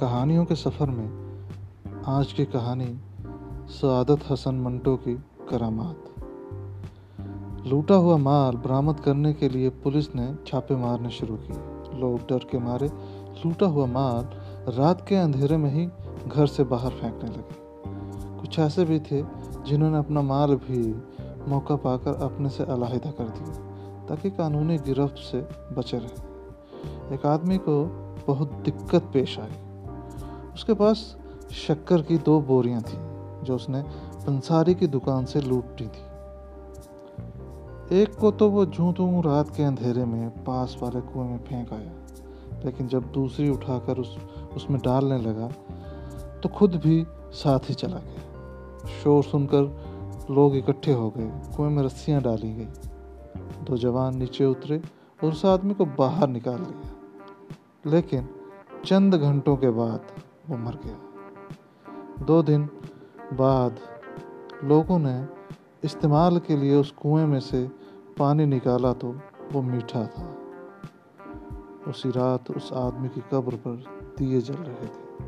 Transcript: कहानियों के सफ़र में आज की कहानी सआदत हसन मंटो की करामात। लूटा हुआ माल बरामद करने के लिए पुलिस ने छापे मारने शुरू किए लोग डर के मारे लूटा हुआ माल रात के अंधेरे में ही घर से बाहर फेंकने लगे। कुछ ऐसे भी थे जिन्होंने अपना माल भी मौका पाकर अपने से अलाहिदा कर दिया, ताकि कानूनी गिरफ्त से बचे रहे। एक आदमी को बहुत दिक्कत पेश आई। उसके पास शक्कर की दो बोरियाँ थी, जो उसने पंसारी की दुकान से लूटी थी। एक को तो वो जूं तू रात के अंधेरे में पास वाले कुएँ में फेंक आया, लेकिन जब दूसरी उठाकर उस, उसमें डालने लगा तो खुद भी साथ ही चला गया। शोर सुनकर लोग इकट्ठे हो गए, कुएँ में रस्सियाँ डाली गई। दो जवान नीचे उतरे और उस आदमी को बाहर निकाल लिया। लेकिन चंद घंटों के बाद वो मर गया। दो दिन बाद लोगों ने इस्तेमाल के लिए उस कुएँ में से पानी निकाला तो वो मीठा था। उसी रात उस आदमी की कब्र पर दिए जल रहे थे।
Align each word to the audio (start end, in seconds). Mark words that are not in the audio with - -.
कहानियों 0.00 0.44
के 0.44 0.54
सफ़र 0.54 0.90
में 0.90 2.02
आज 2.06 2.32
की 2.32 2.44
कहानी 2.44 3.00
सआदत 3.68 4.20
हसन 4.30 4.54
मंटो 4.54 4.96
की 4.96 5.14
करामात। 5.50 6.04
लूटा 7.66 7.94
हुआ 7.94 8.16
माल 8.16 8.56
बरामद 8.56 9.00
करने 9.00 9.32
के 9.32 9.48
लिए 9.48 9.68
पुलिस 9.68 10.14
ने 10.14 10.34
छापे 10.46 10.76
मारने 10.76 11.10
शुरू 11.10 11.36
किए 11.36 11.98
लोग 12.00 12.20
डर 12.20 12.38
के 12.38 12.58
मारे 12.58 12.88
लूटा 13.44 13.66
हुआ 13.66 13.86
माल 13.86 14.30
रात 14.72 15.06
के 15.08 15.16
अंधेरे 15.16 15.56
में 15.56 15.70
ही 15.70 15.88
घर 16.28 16.46
से 16.46 16.64
बाहर 16.64 16.90
फेंकने 16.90 17.30
लगे। 17.30 18.40
कुछ 18.40 18.58
ऐसे 18.58 18.84
भी 18.84 19.00
थे 19.00 19.22
जिन्होंने 19.66 19.98
अपना 19.98 20.22
माल 20.22 20.54
भी 20.54 20.88
मौका 21.50 21.76
पाकर 21.76 22.22
अपने 22.22 22.48
से 22.48 22.64
अलाहिदा 22.64 23.10
कर 23.10 23.28
दिया, 23.28 24.06
ताकि 24.06 24.30
कानूनी 24.30 24.78
गिरफ्त 24.78 25.16
से 25.16 25.48
बचे 25.74 25.98
रहे। 25.98 27.14
एक 27.14 27.26
आदमी 27.26 27.58
को 27.58 27.84
बहुत 28.26 28.52
दिक्कत 28.52 29.10
पेश 29.12 29.38
आई। 29.38 29.67
उसके 30.58 30.74
पास 30.74 31.16
शक्कर 31.56 32.02
की 32.02 32.16
दो 32.18 32.40
बोरियाँ 32.40 32.80
थी, 32.82 32.96
जो 33.44 33.54
उसने 33.54 33.82
पंसारी 34.26 34.74
की 34.74 34.86
दुकान 34.86 35.24
से 35.24 35.40
लूटी 35.40 35.86
थी। 35.86 36.04
एक 37.92 38.14
को 38.14 38.30
तो 38.30 38.48
वो 38.50 38.64
जूं 38.66 38.92
तू 38.92 39.20
रात 39.20 39.54
के 39.56 39.62
अंधेरे 39.62 40.04
में 40.04 40.44
पास 40.44 40.76
वाले 40.82 41.00
कुएँ 41.00 41.28
में 41.28 41.38
फेंक 41.38 41.72
आया, 41.72 41.92
लेकिन 42.64 42.88
जब 42.88 43.12
दूसरी 43.12 43.48
उठाकर 43.50 43.98
उस, 43.98 44.16
उसमें 44.56 44.80
डालने 44.80 45.18
लगा 45.18 45.48
तो 46.40 46.48
खुद 46.48 46.74
भी 46.76 47.06
साथ 47.34 47.68
ही 47.68 47.74
चला 47.74 47.98
गया। 47.98 48.90
शोर 48.98 49.22
सुनकर 49.24 49.62
लोग 50.30 50.56
इकट्ठे 50.56 50.92
हो 50.92 51.10
गए, 51.10 51.30
कुएँ 51.56 51.70
में 51.70 51.82
रस्सियाँ 51.82 52.22
डाली 52.22 52.52
गई। 52.54 52.68
दो 53.64 53.76
जवान 53.76 54.16
नीचे 54.16 54.44
उतरे 54.44 54.82
और 55.20 55.30
उस 55.30 55.44
आदमी 55.46 55.74
को 55.74 55.84
बाहर 55.98 56.28
निकाल 56.28 56.58
लिया। 56.58 57.90
लेकिन 57.90 58.28
चंद 58.84 59.14
घंटों 59.14 59.56
के 59.56 59.70
बाद 59.70 60.00
वो 60.48 60.56
मर 60.56 60.78
गया। 60.84 62.24
दो 62.24 62.42
दिन 62.42 62.68
बाद 63.32 63.80
लोगों 64.64 64.98
ने 64.98 65.26
इस्तेमाल 65.84 66.38
के 66.38 66.56
लिए 66.56 66.74
उस 66.74 66.90
कुएँ 66.90 67.26
में 67.26 67.40
से 67.40 67.70
पानी 68.18 68.46
निकाला 68.46 68.92
तो 68.92 69.20
वो 69.52 69.62
मीठा 69.62 70.06
था। 70.06 70.34
उसी 71.88 72.10
रात 72.10 72.50
उस 72.50 72.72
आदमी 72.72 73.08
की 73.08 73.20
कब्र 73.20 73.56
पर 73.56 73.84
दिए 74.18 74.40
जल 74.40 74.54
रहे 74.54 74.86
थे। 74.86 75.27